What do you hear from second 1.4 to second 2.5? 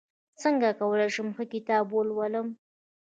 کتاب ولولم